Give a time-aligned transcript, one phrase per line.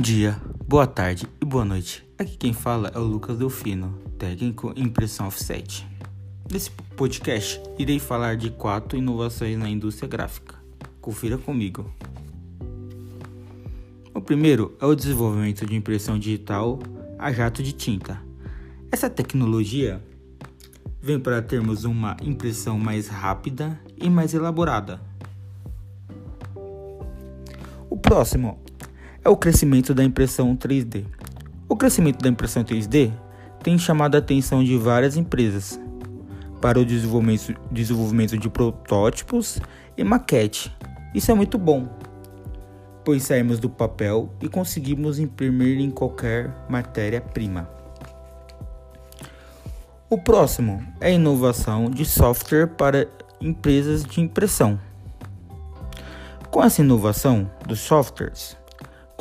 [0.00, 2.02] dia, boa tarde e boa noite.
[2.18, 5.86] Aqui quem fala é o Lucas Delfino, técnico em impressão offset.
[6.50, 10.54] Nesse podcast, irei falar de quatro inovações na indústria gráfica.
[11.00, 11.92] Confira comigo.
[14.14, 16.78] O primeiro é o desenvolvimento de impressão digital
[17.18, 18.18] a jato de tinta.
[18.90, 20.02] Essa tecnologia
[21.02, 25.00] vem para termos uma impressão mais rápida e mais elaborada.
[27.90, 28.58] O próximo
[29.24, 31.04] é o crescimento da impressão 3D.
[31.68, 33.12] O crescimento da impressão 3D
[33.62, 35.78] tem chamado a atenção de várias empresas
[36.60, 39.60] para o desenvolvimento, desenvolvimento de protótipos
[39.96, 40.76] e maquete.
[41.14, 41.88] Isso é muito bom,
[43.04, 47.68] pois saímos do papel e conseguimos imprimir em qualquer matéria-prima.
[50.10, 53.06] O próximo é a inovação de software para
[53.40, 54.78] empresas de impressão.
[56.50, 58.56] Com essa inovação dos softwares,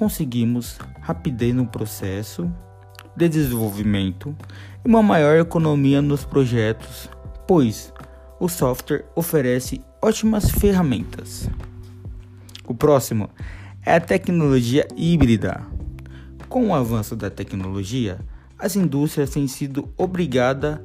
[0.02, 2.52] conseguimos rapidez no processo
[3.16, 4.35] de desenvolvimento
[4.83, 7.08] e uma maior economia nos projetos,
[7.47, 7.93] pois
[8.39, 11.47] o software oferece ótimas ferramentas.
[12.67, 13.30] O próximo
[13.85, 15.61] é a tecnologia híbrida.
[16.49, 18.19] Com o avanço da tecnologia,
[18.58, 20.80] as indústrias têm sido obrigadas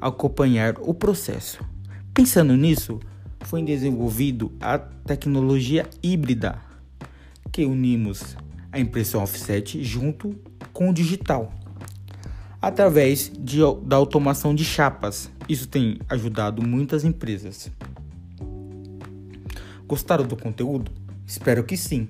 [0.00, 1.58] a acompanhar o processo.
[2.14, 3.00] Pensando nisso,
[3.40, 6.60] foi desenvolvido a tecnologia híbrida,
[7.50, 8.36] que unimos
[8.72, 10.34] a impressão offset junto
[10.72, 11.52] com o digital,
[12.60, 15.30] através de, da automação de chapas.
[15.48, 17.70] Isso tem ajudado muitas empresas.
[19.86, 20.90] Gostaram do conteúdo?
[21.26, 22.08] Espero que sim.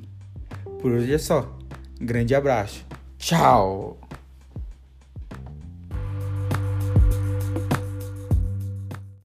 [0.80, 1.58] Por hoje é só.
[2.00, 2.86] Grande abraço.
[3.18, 4.01] Tchau!